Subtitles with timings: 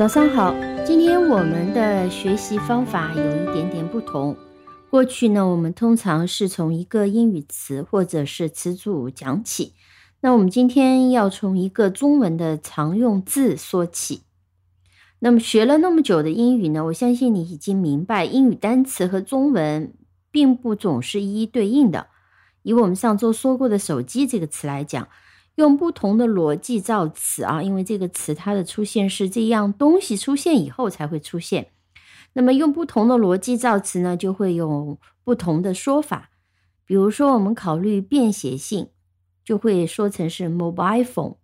[0.00, 0.54] 早上好，
[0.86, 4.34] 今天我们的学习方法有一点点不同。
[4.88, 9.74] 过去呢，我们通常是从一个英语词或者是词组讲起。
[10.22, 14.22] 那我们今天要从一个中文的常用字说起。
[15.18, 19.92] 那么学了那么久的英语呢，我相信你已经明白，英语单词和中文
[20.30, 22.06] 并不总是一一对应的。
[22.62, 25.08] 以我们上周说过的“手机”这个词来讲。
[25.60, 31.70] 用不同的逻辑造词啊，因为这个词它的出现是这样东西出现以后才会出现。
[32.32, 36.30] 那么用不同的逻辑造词呢，就会有不同的说法。
[36.86, 38.88] 比如说，我们考虑便携性，
[39.44, 41.36] 就会说成是 mobile phone。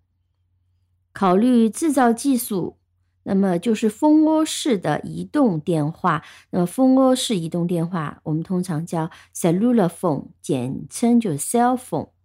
[1.12, 2.78] 考虑制造技术，
[3.24, 6.22] 那么就是蜂窝式的移动电话。
[6.50, 12.15] 那么蜂窝式移动电话，我们通常叫 cellular phone，简称就是 cell phone。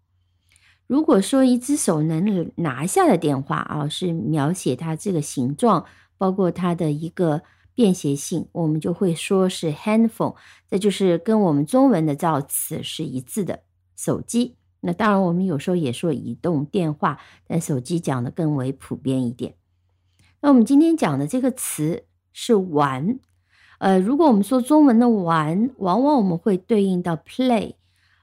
[0.92, 5.86] 如果说一只手能拿下的电话啊，是描写它这个形状，
[6.18, 10.36] 包括它的一个便携性，我们就会说是 handphone。
[10.70, 13.62] 这就是跟我们中文的造词是一致的
[13.96, 14.58] 手机。
[14.82, 19.56] 那当然，我们有时候也说移动电话，但手机讲的更为普遍一点。
[20.42, 22.04] 那我们今天讲的这个词
[22.34, 23.18] 是玩。
[23.80, 27.76] 呃，如果我们说中文的玩，往往我们会对应到 play。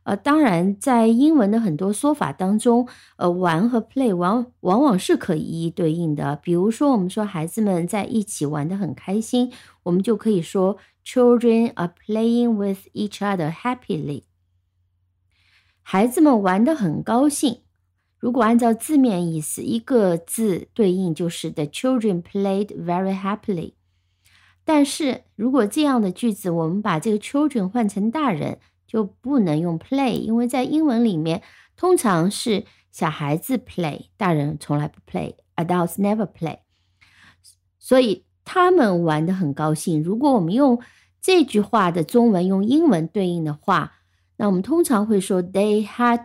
[0.08, 6.34] 呃，当然，在英文的很多说法当中，呃，玩和 play 往往往是可以一一对应的。
[6.36, 14.22] 比如说，我们说孩子们在一起玩的很开心，我们就可以说 Children are playing with each other happily。
[15.82, 17.60] 孩子们玩的很高兴。
[18.18, 23.74] 如果按照字面意思，一个字对应就是 The children played very happily。
[24.64, 28.58] 但是如果这样的句子，我们把这个 children 换成大人。
[28.88, 31.42] 就不能用 play，因为在英文里面
[31.76, 36.60] 通常是小孩子 play，大人从来不 play，adults never play，
[37.78, 40.02] 所以他们玩的很高兴。
[40.02, 40.80] 如果我们用
[41.20, 43.92] 这句话的中文用英文对应的话，
[44.38, 46.24] 那我们通常会说 they had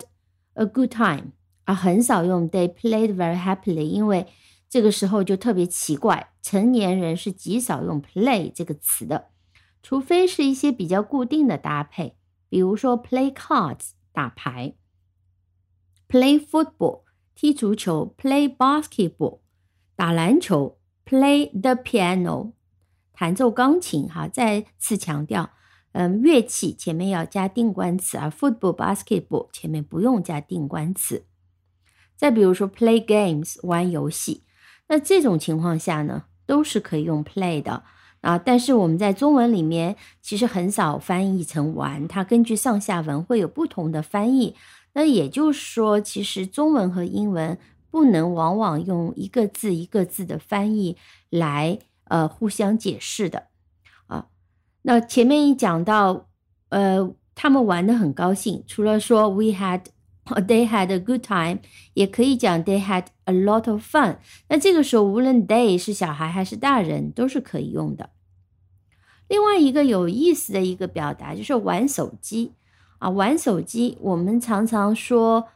[0.53, 1.33] a good time，
[1.65, 4.27] 而很少用 they played very happily，因为
[4.69, 9.25] 这个时候就特别奇怪，成年人是极少用 play 这个词的，
[9.81, 12.15] 除非是一些比较固定的搭配。
[12.53, 14.75] 比如说，play cards 打牌
[16.07, 17.01] ，play football
[17.33, 19.39] 踢足球，play basketball
[19.95, 22.53] 打篮球，play the piano
[23.11, 24.07] 弹奏钢琴。
[24.07, 25.49] 哈，再次强调，
[25.93, 31.25] 嗯，乐器前面要加定冠词，而 football、basketball 前面不用加定冠词。
[32.15, 34.43] 再比如说，play games 玩游戏，
[34.89, 37.83] 那这种情况下呢，都是可以用 play 的。
[38.23, 44.55] 啊，但是我们在中文里面其实很少翻译成玩，它根据上下文会有不同的翻译。
[44.93, 47.57] 那也就是说，其实中文和英文
[47.91, 50.95] 不能往往用一个字一个字的翻译
[51.29, 53.47] 来呃互相解释的
[54.07, 54.27] 啊。
[54.83, 56.29] 那前面一讲到，
[56.69, 59.81] 呃，他们玩的很高兴，除了说 we had
[60.47, 61.59] they had a good time，
[61.93, 64.15] 也可以讲 they had a lot of fun。
[64.47, 68.11] 那这个时候无论 they 是小孩还是大人都是可以用的。
[69.27, 72.53] 另外一个有意思的一个表达就是玩手机
[72.99, 73.97] 啊，玩手机。
[74.01, 75.47] 我们常常说，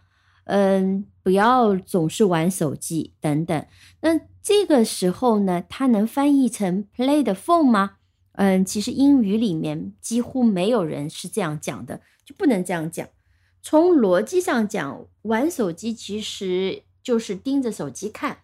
[0.45, 3.66] 嗯，不要总是玩手机等等。
[4.01, 7.97] 那这个时候呢，它能翻译成 play the phone 吗？
[8.33, 13.07] 嗯，其实英语里面几乎没有人是这样讲的，就不能这样讲。
[13.61, 18.38] 从逻辑上讲，玩手机其实就是盯着手机看，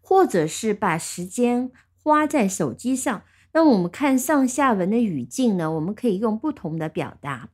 [0.00, 1.70] 或者是把时间
[2.02, 3.22] 花在手机上。
[3.54, 5.70] 那我们看上下文的语境呢？
[5.70, 7.50] 我们可以用不同的表达，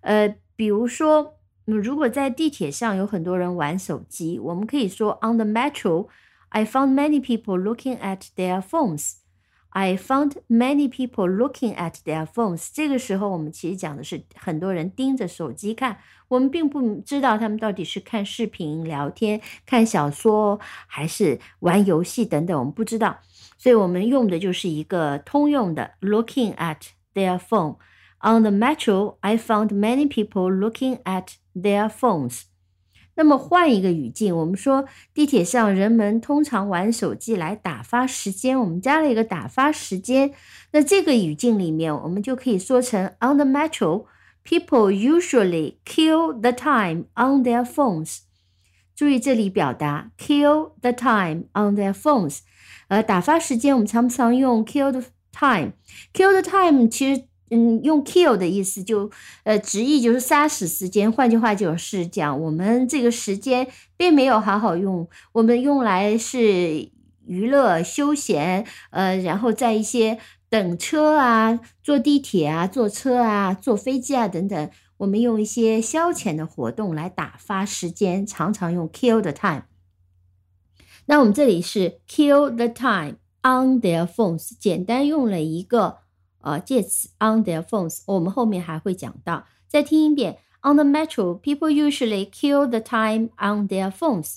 [0.00, 1.34] 呃，比如说，
[1.66, 6.08] 如果在地铁上有很多人玩手机，我们可以说，On the metro,
[6.48, 9.18] I found many people looking at their phones.
[9.72, 12.70] I found many people looking at their phones.
[12.72, 20.58] 这个时候，我们其实讲的是很多人盯着手机看，我们并不知道他们到底是看视频、聊天、看小说，
[20.88, 23.20] 还是玩游戏等等，我们不知道。
[23.62, 26.78] 所以我们用的就是一个通用的 looking at
[27.12, 27.76] their phone.
[28.22, 32.44] On the metro, I found many people looking at their phones.
[33.16, 40.32] 那么换一个语境，我们说地铁上人们通常玩手机来打发时间，我们加了一个打发时间。
[40.72, 44.06] 那这个语境里面，我们就可以说成 On the metro,
[44.42, 48.20] people usually kill the time on their phones.
[49.00, 52.40] 注意这里表达 kill the time on their phones。
[52.88, 55.02] 呃，打发时间，我们常不常用 kill the
[55.32, 59.10] time？kill the time 其实，嗯，用 kill 的意思就，
[59.44, 61.10] 呃，直译就是杀死时间。
[61.10, 66.90] 换句话就是讲，我们这个时间并没有好好用，我们用来是
[67.26, 70.18] 娱乐休闲，呃，然后在一些
[70.50, 74.70] 等车啊、坐地铁啊、坐车啊、坐飞机啊等等，
[75.00, 79.64] 我们用一些消遣的活动来打发时间，常常用 kill the time。
[81.06, 85.98] 那我们这里是 kill the time on their phones，简单用了一个
[86.42, 89.46] 呃介词 on their phones，我们后面还会讲到。
[89.66, 94.36] 再听一遍，on the metro people usually kill the time on their phones。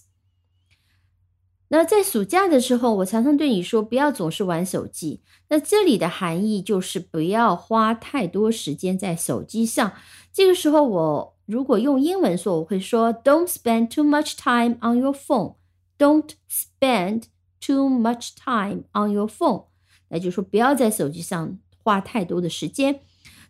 [1.74, 5.22] 那在暑假的时候，我常常对你说，不要总是玩手机。
[5.50, 9.92] 那这里的含义就是不要花太多时间在手机上。
[10.32, 15.56] 这个时候，我如果用英文说，我会说，Don't spend too much time on your phone。
[15.98, 17.24] Don't spend
[17.60, 19.64] too much time on your phone，
[20.10, 23.00] 那就说不要在手机上花太多的时间。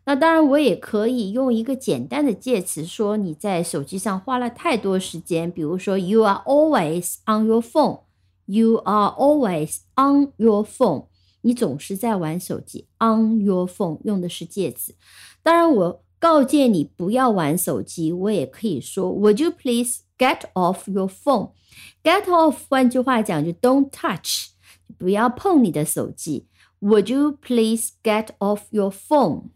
[0.06, 8.00] 那当然，我也可以用一个简单的介词说你在手机上花了太多时间，比如说 You are always on your phone。
[8.46, 11.08] You are always on your phone。
[11.42, 12.88] 你总是在玩手机。
[13.00, 14.96] On your phone 用的是介词。
[15.42, 24.52] 当然，我告诫你不要玩手机，我也可以说 Would you please get off your phone？Get off，换句话讲就 Don't touch，
[24.98, 26.48] 不要碰你的手机。
[26.80, 29.50] Would you please get off your phone？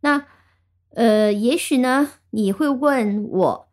[0.00, 0.26] 那
[0.90, 3.65] 呃，也许呢，你会问我，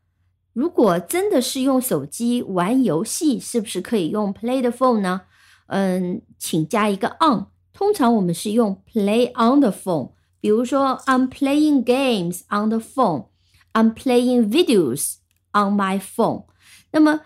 [0.53, 5.21] 如果真的是用手机玩游戏，是不是可以用 play the phone 呢？
[5.67, 7.47] 嗯，请加一个 on。
[7.73, 15.15] 通常我们是用 play on the phone，比如说 I'm playing games on the phone，I'm playing videos
[15.51, 16.45] on my phone。
[16.91, 17.21] 那么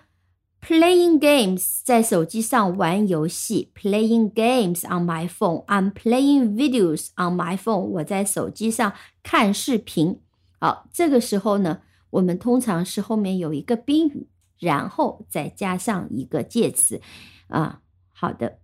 [0.60, 5.66] Playing games 在手机上玩游戏，Playing games on my phone.
[5.68, 7.86] I'm playing videos on my phone.
[7.86, 8.92] 我在手机上
[9.24, 10.20] 看视频。
[10.60, 14.28] 好，这个时候呢，我们通常是后面有一个宾语，
[14.60, 17.02] 然后再加上一个介词。
[17.48, 17.82] 啊，
[18.14, 18.60] 好的。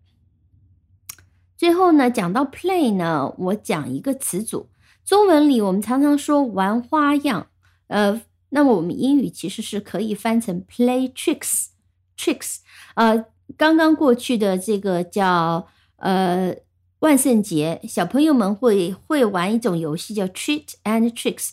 [1.57, 4.69] 最后呢，讲到 play 呢，我讲一个词组。
[5.05, 7.47] 中文里我们常常说玩花样，
[7.87, 11.67] 呃，那么我们英语其实是可以翻成 play tricks。
[12.17, 12.59] Tricks，
[12.95, 13.25] 呃，
[13.57, 15.67] 刚刚过去的这个叫
[15.97, 16.55] 呃
[16.99, 21.49] 万圣节，小朋友们会会玩一种游戏叫 Treat and Tricks，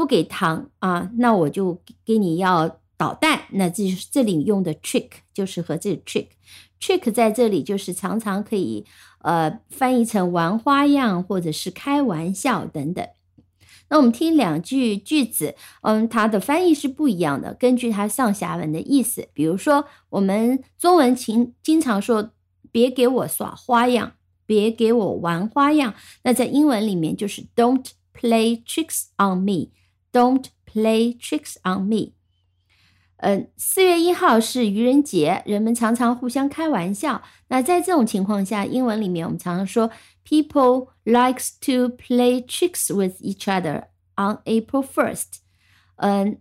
[0.00, 8.86] 不给糖啊，那我就给你要捣蛋，那这是这里用的 Trick，就是和这个 Trick，Trick 在这里就是常常可以
[9.18, 13.06] 呃翻译成玩花样或者是开玩笑等等。
[13.90, 19.28] 那我们听两句句子，嗯，它的翻译是不一样的，根据它上下文的意思。
[19.34, 22.30] 比如说，我们中文经经常说
[22.72, 24.14] “别给我耍花样，
[24.46, 25.92] 别给我玩花样”，
[26.24, 27.84] 那在英文里面就是 “Don't
[28.18, 29.72] play tricks on me
[30.12, 32.12] Don't play tricks on me”。
[33.22, 37.22] 嗯，四月一号是愚人节，人们常常互相开玩笑。
[37.48, 39.90] 那在这种情况下，英文里面我们常常说。
[40.22, 43.86] People likes to play tricks with each other
[44.16, 45.40] on April first。
[45.96, 46.38] 嗯，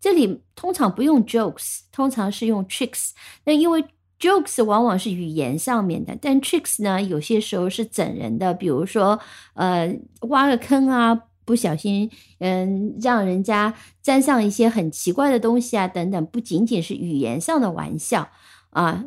[0.00, 3.10] 这里通常不用 jokes，通常是用 tricks。
[3.44, 3.84] 那因为
[4.20, 8.54] jokes 往往是语言上面的，但 tricks 呢，有些时候是整人的。
[8.54, 9.18] 比如说，
[9.54, 18.30] 呃，挖个坑啊，不小心，嗯，让人家沾上一些很奇怪的东西啊，等等，不仅仅是语言上的玩笑
[18.70, 19.04] 啊，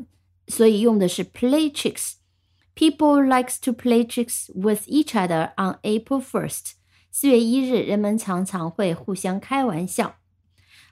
[0.47, 2.13] 所以用的是 play tricks。
[2.75, 6.73] People likes to play tricks with each other on April first。
[7.09, 10.15] 四月一日，人们常常会互相开玩笑。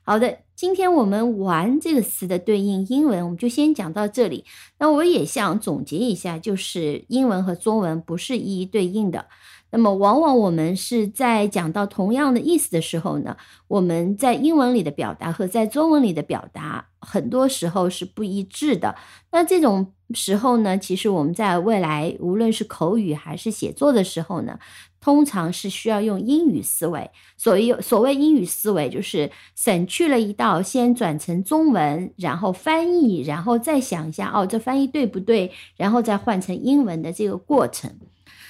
[0.05, 4.43] 好的，今天我们“玩”这个词的对应英文，我们就先讲到这里。
[4.77, 9.27] 那我也想总结一下，就是英文和中文不是一一对应的。
[9.71, 13.37] 那么，往往我们是在讲到同样的意思的时候呢，
[13.69, 18.95] 我们在英文里的表达和在中文里的表达，很多时候是不一致的。
[19.31, 24.59] 那这种时候呢，其实我们在未来无论是口语还是写作的时候呢，
[25.03, 27.11] 通常是需要用英语思维。
[27.35, 37.91] 所谓所谓英语思维，就是省去了一道先转成中文，然后翻译，然后再想一下哦，这翻译对不对，然后再换成英文的这个过程。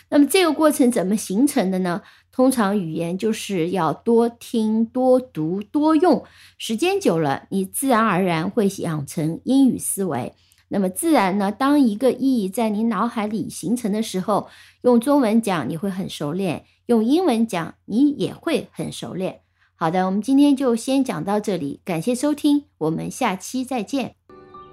[0.10, 2.04] 那么这个过程怎么形成的呢？
[2.32, 6.24] 通常语言就是要多听、多读、多用，
[6.60, 10.34] 时间久了，你自然而然会养成英语思维。
[10.70, 14.50] 那么自然呢，当一个意义在你脑海里形成的时候，
[14.82, 19.42] 用中文讲你会很熟练，用英文讲你也会很熟练。
[19.76, 24.16] 好的，我们今天就先讲到这里，感谢收听，我们下期再见。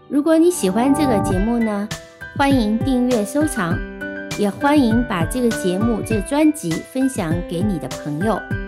[0.08, 1.88] 如果你喜欢这个节目呢，
[2.36, 3.78] 欢迎订阅收藏。
[4.38, 8.59] 也欢迎把这个节目、这个专辑分享给你的朋友。